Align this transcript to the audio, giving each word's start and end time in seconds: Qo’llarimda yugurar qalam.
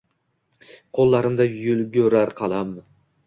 Qo’llarimda 0.99 1.47
yugurar 1.49 2.35
qalam. 2.41 2.73